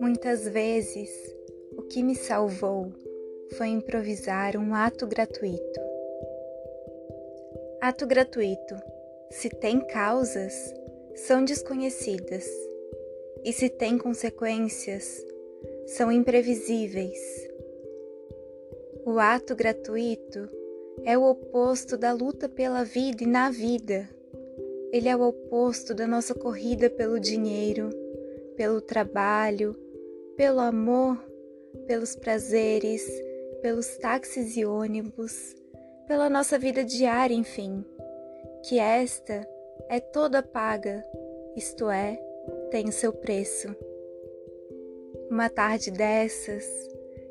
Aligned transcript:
Muitas 0.00 0.48
vezes, 0.48 1.10
o 1.76 1.82
que 1.82 2.02
me 2.02 2.14
salvou 2.14 2.92
foi 3.56 3.68
improvisar 3.68 4.56
um 4.56 4.74
ato 4.74 5.06
gratuito. 5.06 5.80
Ato 7.80 8.06
gratuito, 8.06 8.74
se 9.30 9.48
tem 9.48 9.80
causas, 9.80 10.72
são 11.14 11.44
desconhecidas, 11.44 12.46
e 13.44 13.52
se 13.52 13.68
tem 13.68 13.98
consequências, 13.98 15.24
são 15.86 16.10
imprevisíveis. 16.12 17.18
O 19.04 19.18
ato 19.18 19.56
gratuito 19.56 20.48
é 21.04 21.18
o 21.18 21.24
oposto 21.24 21.96
da 21.96 22.12
luta 22.12 22.48
pela 22.48 22.84
vida 22.84 23.24
e 23.24 23.26
na 23.26 23.50
vida. 23.50 24.08
Ele 24.92 25.08
é 25.08 25.16
o 25.16 25.22
oposto 25.22 25.94
da 25.94 26.06
nossa 26.06 26.34
corrida 26.34 26.90
pelo 26.90 27.18
dinheiro, 27.18 27.88
pelo 28.58 28.78
trabalho, 28.78 29.74
pelo 30.36 30.60
amor, 30.60 31.16
pelos 31.86 32.14
prazeres, 32.14 33.02
pelos 33.62 33.96
táxis 33.96 34.54
e 34.54 34.66
ônibus, 34.66 35.56
pela 36.06 36.28
nossa 36.28 36.58
vida 36.58 36.84
diária, 36.84 37.32
enfim, 37.32 37.82
que 38.68 38.78
esta 38.78 39.48
é 39.88 39.98
toda 39.98 40.42
paga, 40.42 41.02
isto 41.56 41.88
é, 41.90 42.20
tem 42.70 42.86
o 42.86 42.92
seu 42.92 43.14
preço. 43.14 43.74
Uma 45.30 45.48
tarde 45.48 45.90
dessas, 45.90 46.66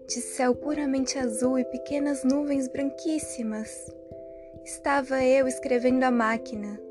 de 0.07 0.19
céu 0.19 0.55
puramente 0.55 1.19
azul 1.19 1.59
e 1.59 1.65
pequenas 1.65 2.23
nuvens 2.23 2.67
branquíssimas, 2.67 3.85
estava 4.65 5.23
eu 5.23 5.47
escrevendo 5.47 6.03
a 6.03 6.09
máquina 6.09 6.89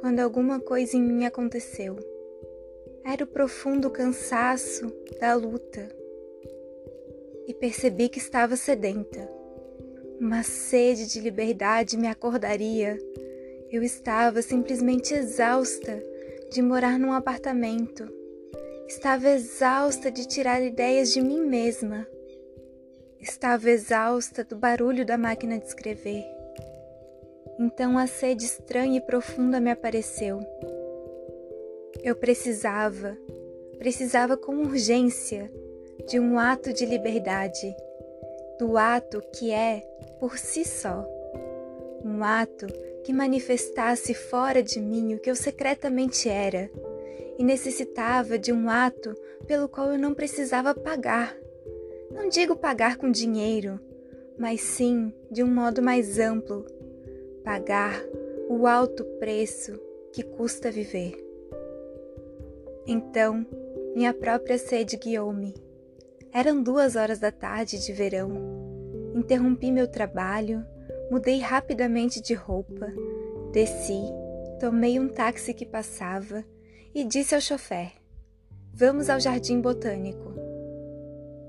quando 0.00 0.20
alguma 0.20 0.60
coisa 0.60 0.96
em 0.96 1.02
mim 1.02 1.24
aconteceu. 1.24 1.96
Era 3.04 3.24
o 3.24 3.26
profundo 3.26 3.90
cansaço 3.90 4.92
da 5.20 5.34
luta. 5.34 5.88
E 7.46 7.54
percebi 7.54 8.08
que 8.08 8.18
estava 8.18 8.56
sedenta. 8.56 9.28
Uma 10.20 10.42
sede 10.42 11.06
de 11.06 11.20
liberdade 11.20 11.96
me 11.96 12.06
acordaria. 12.06 12.98
Eu 13.70 13.82
estava 13.82 14.42
simplesmente 14.42 15.14
exausta 15.14 16.02
de 16.50 16.60
morar 16.60 16.98
num 16.98 17.12
apartamento. 17.12 18.08
Estava 18.86 19.28
exausta 19.30 20.10
de 20.10 20.26
tirar 20.26 20.62
ideias 20.62 21.12
de 21.12 21.20
mim 21.20 21.40
mesma. 21.40 22.06
Estava 23.20 23.70
exausta 23.70 24.44
do 24.44 24.56
barulho 24.56 25.04
da 25.04 25.18
máquina 25.18 25.58
de 25.58 25.66
escrever. 25.66 26.37
Então 27.58 27.98
a 27.98 28.06
sede 28.06 28.44
estranha 28.44 28.98
e 28.98 29.00
profunda 29.00 29.60
me 29.60 29.70
apareceu 29.70 30.40
eu 32.02 32.14
precisava, 32.14 33.16
precisava 33.78 34.36
com 34.36 34.56
urgência 34.62 35.50
de 36.06 36.18
um 36.18 36.38
ato 36.38 36.72
de 36.72 36.86
liberdade, 36.86 37.74
do 38.58 38.78
ato 38.78 39.22
que 39.34 39.50
é 39.50 39.82
por 40.20 40.38
si 40.38 40.64
só, 40.64 41.06
um 42.04 42.22
ato 42.22 42.66
que 43.04 43.12
manifestasse 43.12 44.14
fora 44.14 44.62
de 44.62 44.80
mim 44.80 45.14
o 45.14 45.18
que 45.18 45.30
eu 45.30 45.36
secretamente 45.36 46.28
era 46.28 46.70
e 47.38 47.44
necessitava 47.44 48.38
de 48.38 48.52
um 48.52 48.68
ato 48.68 49.14
pelo 49.46 49.68
qual 49.68 49.92
eu 49.92 49.98
não 49.98 50.14
precisava 50.14 50.74
pagar. 50.74 51.36
Não 52.10 52.28
digo 52.28 52.56
pagar 52.56 52.96
com 52.96 53.10
dinheiro, 53.10 53.78
mas 54.38 54.60
sim 54.60 55.12
de 55.30 55.42
um 55.42 55.46
modo 55.46 55.82
mais 55.82 56.18
amplo, 56.18 56.64
pagar 57.44 58.00
o 58.48 58.66
alto 58.66 59.04
preço 59.18 59.78
que 60.12 60.22
custa 60.22 60.70
viver. 60.70 61.14
Então, 62.86 63.46
minha 63.94 64.14
própria 64.14 64.56
sede 64.58 64.96
guiou-me. 64.96 65.54
Eram 66.32 66.62
duas 66.62 66.96
horas 66.96 67.18
da 67.18 67.30
tarde 67.30 67.84
de 67.84 67.92
verão. 67.92 68.30
Interrompi 69.14 69.70
meu 69.70 69.88
trabalho, 69.88 70.64
mudei 71.10 71.38
rapidamente 71.40 72.20
de 72.20 72.34
roupa, 72.34 72.86
desci, 73.52 74.02
tomei 74.60 74.98
um 74.98 75.08
táxi 75.08 75.52
que 75.52 75.66
passava 75.66 76.44
e 76.94 77.04
disse 77.04 77.34
ao 77.34 77.40
chofer: 77.40 77.92
Vamos 78.72 79.10
ao 79.10 79.18
Jardim 79.18 79.60
Botânico. 79.60 80.34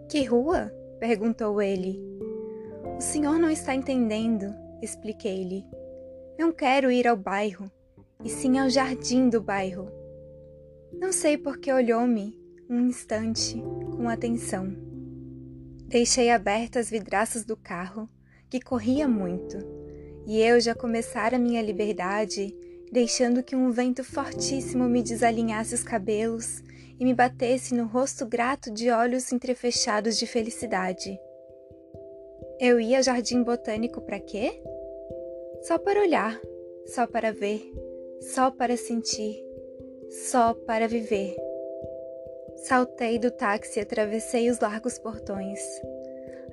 Que 0.09 0.23
rua? 0.23 0.73
perguntou 0.99 1.61
ele. 1.61 2.01
O 2.97 3.01
senhor 3.01 3.38
não 3.38 3.49
está 3.49 3.73
entendendo, 3.73 4.53
expliquei-lhe. 4.81 5.66
Não 6.38 6.51
quero 6.51 6.91
ir 6.91 7.07
ao 7.07 7.17
bairro, 7.17 7.72
e 8.23 8.29
sim 8.29 8.57
ao 8.57 8.69
jardim 8.69 9.29
do 9.29 9.41
bairro. 9.41 9.90
Não 10.94 11.12
sei 11.12 11.38
por 11.38 11.57
que 11.57 11.72
olhou-me 11.72 12.38
um 12.69 12.88
instante 12.88 13.62
com 13.95 14.09
atenção. 14.09 14.75
Deixei 15.88 16.29
abertas 16.29 16.85
as 16.85 16.91
vidraças 16.91 17.44
do 17.44 17.57
carro, 17.57 18.09
que 18.50 18.59
corria 18.59 19.07
muito, 19.07 19.57
e 20.28 20.40
eu 20.40 20.59
já 20.59 20.75
começara 20.75 21.40
minha 21.40 21.61
liberdade, 21.61 22.56
deixando 22.91 23.44
que 23.44 23.56
um 23.56 23.72
vento 23.72 24.03
fortíssimo 24.03 24.88
me 24.90 25.01
desalinhasse 25.01 25.73
os 25.73 25.84
cabelos 25.84 26.61
e 27.00 27.06
me 27.06 27.13
batesse 27.13 27.73
no 27.73 27.85
rosto 27.85 28.25
grato 28.25 28.72
de 28.72 28.90
olhos 28.90 29.31
entrefechados 29.31 30.17
de 30.17 30.28
felicidade. 30.28 31.17
Eu 32.59 32.80
ia 32.80 32.97
ao 32.97 33.03
jardim 33.03 33.42
botânico 33.42 34.02
para 34.02 34.20
quê? 34.20 34.62
Só 35.62 35.78
para 35.78 36.02
olhar, 36.02 36.40
só 36.86 37.08
para 37.08 37.31
ver, 37.31 37.62
só 38.20 38.52
para 38.52 38.75
sentir, 38.75 39.42
só 40.09 40.53
para 40.53 40.88
viver. 40.88 41.36
Saltei 42.58 43.18
do 43.18 43.31
táxi 43.31 43.80
e 43.80 43.81
atravessei 43.81 44.50
os 44.50 44.59
largos 44.59 45.00
portões. 45.00 45.59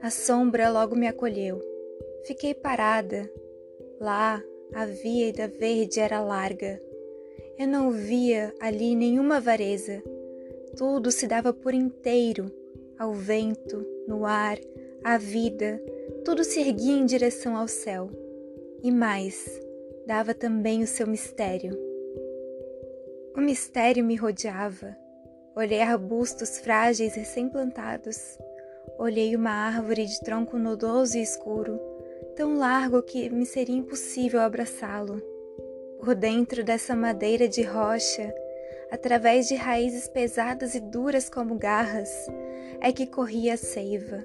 A 0.00 0.10
sombra 0.10 0.70
logo 0.70 0.94
me 0.94 1.08
acolheu. 1.08 1.60
Fiquei 2.24 2.54
parada. 2.54 3.28
Lá, 3.98 4.40
a 4.74 4.86
vida 4.86 5.48
verde 5.48 5.98
era 5.98 6.20
larga. 6.20 6.80
Eu 7.58 7.66
não 7.66 7.90
via 7.90 8.54
ali 8.60 8.94
nenhuma 8.94 9.40
vareza. 9.40 10.02
Tudo 10.76 11.10
se 11.10 11.26
dava 11.26 11.52
por 11.52 11.74
inteiro 11.74 12.50
ao 12.98 13.12
vento, 13.12 13.84
no 14.06 14.24
ar, 14.24 14.58
à 15.04 15.18
vida. 15.18 15.80
Tudo 16.24 16.44
se 16.44 16.60
erguia 16.60 16.96
em 16.96 17.06
direção 17.06 17.56
ao 17.56 17.68
céu. 17.68 18.10
E 18.82 18.90
mais, 18.90 19.60
dava 20.06 20.34
também 20.34 20.82
o 20.82 20.86
seu 20.86 21.06
mistério. 21.06 21.78
O 23.36 23.40
mistério 23.40 24.04
me 24.04 24.16
rodeava. 24.16 24.96
Olhei 25.54 25.80
arbustos 25.82 26.58
frágeis 26.58 27.14
recém-plantados. 27.14 28.38
Olhei 28.98 29.34
uma 29.36 29.50
árvore 29.50 30.06
de 30.06 30.20
tronco 30.20 30.58
nodoso 30.58 31.18
e 31.18 31.22
escuro, 31.22 31.78
tão 32.34 32.56
largo 32.56 33.02
que 33.02 33.28
me 33.28 33.44
seria 33.44 33.76
impossível 33.76 34.40
abraçá-lo. 34.40 35.20
Por 35.98 36.14
dentro 36.14 36.62
dessa 36.62 36.94
madeira 36.94 37.48
de 37.48 37.62
rocha, 37.62 38.34
através 38.90 39.48
de 39.48 39.54
raízes 39.54 40.08
pesadas 40.08 40.74
e 40.74 40.80
duras 40.80 41.28
como 41.28 41.56
garras, 41.56 42.10
é 42.80 42.92
que 42.92 43.06
corria 43.06 43.54
a 43.54 43.56
seiva, 43.56 44.24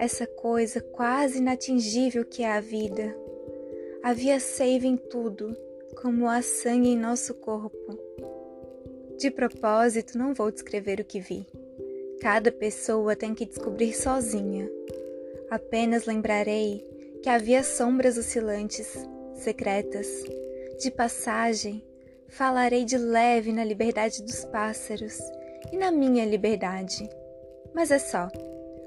essa 0.00 0.26
coisa 0.26 0.80
quase 0.80 1.36
inatingível 1.36 2.24
que 2.24 2.42
é 2.42 2.50
a 2.50 2.60
vida. 2.60 3.14
Havia 4.02 4.40
seiva 4.40 4.86
em 4.86 4.96
tudo, 4.96 5.54
como 6.00 6.26
há 6.26 6.40
sangue 6.40 6.88
em 6.88 6.96
nosso 6.96 7.34
corpo. 7.34 7.98
De 9.18 9.30
propósito, 9.30 10.16
não 10.16 10.32
vou 10.32 10.50
descrever 10.50 11.00
o 11.00 11.04
que 11.04 11.20
vi. 11.20 11.46
Cada 12.18 12.50
pessoa 12.50 13.14
tem 13.14 13.34
que 13.34 13.44
descobrir 13.44 13.92
sozinha. 13.92 14.70
Apenas 15.50 16.06
lembrarei 16.06 16.82
que 17.22 17.28
havia 17.28 17.62
sombras 17.62 18.16
oscilantes, 18.16 19.06
secretas. 19.34 20.24
De 20.78 20.90
passagem, 20.90 21.84
falarei 22.26 22.86
de 22.86 22.96
leve 22.96 23.52
na 23.52 23.64
liberdade 23.64 24.22
dos 24.22 24.46
pássaros 24.46 25.18
e 25.70 25.76
na 25.76 25.90
minha 25.90 26.24
liberdade. 26.24 27.06
Mas 27.74 27.90
é 27.90 27.98
só. 27.98 28.28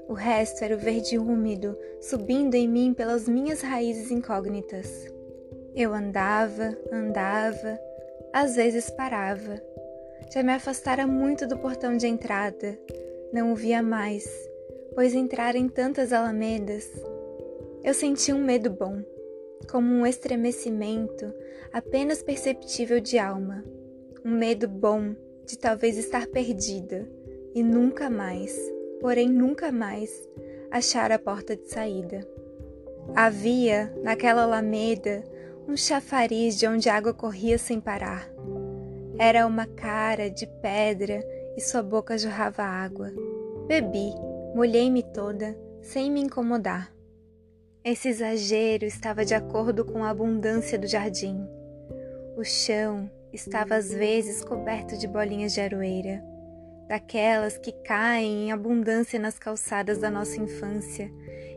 O 0.08 0.12
resto 0.12 0.62
era 0.62 0.74
o 0.74 0.78
verde 0.78 1.18
úmido 1.18 1.76
subindo 2.00 2.54
em 2.54 2.68
mim 2.68 2.94
pelas 2.94 3.28
minhas 3.28 3.62
raízes 3.62 4.10
incógnitas. 4.10 5.06
Eu 5.74 5.92
andava, 5.94 6.76
andava, 6.92 7.78
às 8.32 8.56
vezes 8.56 8.90
parava 8.90 9.60
já 10.32 10.42
me 10.42 10.52
afastara 10.52 11.06
muito 11.06 11.46
do 11.46 11.56
portão 11.56 11.96
de 11.96 12.08
entrada. 12.08 12.76
Não 13.32 13.52
o 13.52 13.54
via 13.54 13.82
mais, 13.82 14.24
pois 14.94 15.14
entrar 15.14 15.54
em 15.54 15.68
tantas 15.68 16.12
alamedas. 16.12 16.90
Eu 17.84 17.94
senti 17.94 18.32
um 18.32 18.42
medo 18.42 18.68
bom, 18.70 19.02
como 19.70 19.94
um 19.94 20.06
estremecimento 20.06 21.32
apenas 21.72 22.22
perceptível 22.22 22.98
de 22.98 23.18
alma. 23.18 23.64
Um 24.24 24.32
medo 24.32 24.66
bom 24.66 25.14
de 25.46 25.58
talvez 25.58 25.96
estar 25.96 26.26
perdida 26.26 27.08
e 27.54 27.62
nunca 27.62 28.10
mais, 28.10 28.58
porém 29.04 29.28
nunca 29.28 29.70
mais, 29.70 30.10
achar 30.70 31.12
a 31.12 31.18
porta 31.18 31.54
de 31.54 31.68
saída. 31.68 32.26
Havia, 33.14 33.92
naquela 34.02 34.44
alameda, 34.44 35.22
um 35.68 35.76
chafariz 35.76 36.58
de 36.58 36.66
onde 36.66 36.88
a 36.88 36.94
água 36.96 37.12
corria 37.12 37.58
sem 37.58 37.78
parar. 37.78 38.26
Era 39.18 39.46
uma 39.46 39.66
cara 39.66 40.30
de 40.30 40.46
pedra 40.46 41.22
e 41.54 41.60
sua 41.60 41.82
boca 41.82 42.16
jorrava 42.16 42.62
água. 42.62 43.12
Bebi, 43.66 44.14
molhei-me 44.54 45.02
toda, 45.02 45.54
sem 45.82 46.10
me 46.10 46.22
incomodar. 46.22 46.90
Esse 47.84 48.08
exagero 48.08 48.86
estava 48.86 49.22
de 49.22 49.34
acordo 49.34 49.84
com 49.84 50.02
a 50.02 50.08
abundância 50.08 50.78
do 50.78 50.86
jardim. 50.86 51.46
O 52.38 52.42
chão 52.42 53.10
estava 53.30 53.74
às 53.74 53.92
vezes 53.92 54.42
coberto 54.42 54.96
de 54.96 55.06
bolinhas 55.06 55.52
de 55.52 55.60
aroeira, 55.60 56.24
daquelas 56.88 57.58
que 57.58 57.72
caem 57.72 58.46
em 58.46 58.52
abundância 58.52 59.18
nas 59.18 59.38
calçadas 59.38 59.98
da 59.98 60.10
nossa 60.10 60.40
infância 60.40 61.10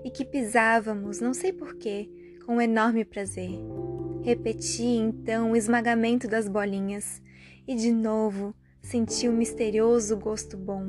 e 0.03 0.09
que 0.09 0.25
pisávamos, 0.25 1.19
não 1.19 1.33
sei 1.33 1.51
porquê, 1.51 2.09
com 2.45 2.55
um 2.55 2.61
enorme 2.61 3.03
prazer. 3.03 3.51
Repeti 4.23 4.83
então 4.83 5.51
o 5.51 5.55
esmagamento 5.55 6.27
das 6.27 6.47
bolinhas 6.47 7.21
e 7.67 7.75
de 7.75 7.91
novo 7.91 8.55
senti 8.81 9.27
o 9.27 9.31
um 9.31 9.35
misterioso 9.35 10.17
gosto 10.17 10.57
bom. 10.57 10.87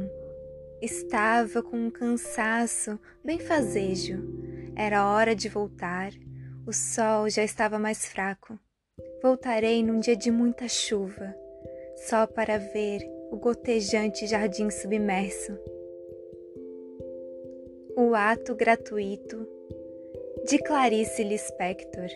Estava 0.81 1.62
com 1.62 1.76
um 1.76 1.91
cansaço 1.91 2.99
bem 3.25 3.38
fazejo 3.38 4.49
era 4.79 5.08
hora 5.08 5.34
de 5.34 5.49
voltar. 5.49 6.12
O 6.64 6.73
sol 6.73 7.29
já 7.29 7.43
estava 7.43 7.81
mais 7.81 8.06
fraco. 8.06 8.56
Voltarei 9.20 9.82
num 9.82 9.99
dia 9.99 10.17
de 10.17 10.31
muita 10.31 10.69
chuva, 10.69 11.34
só 12.08 12.29
para 12.29 12.58
ver 12.58 13.00
o 13.30 13.36
gotejante 13.36 14.26
jardim 14.26 14.70
submerso. 14.70 15.58
O 17.96 18.14
ato 18.14 18.54
gratuito 18.54 19.46
de 20.44 20.58
Clarice 20.58 21.22
Lispector. 21.22 22.08